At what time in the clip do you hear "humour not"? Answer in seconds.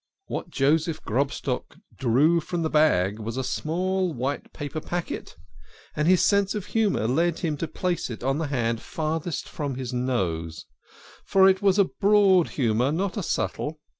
12.49-13.15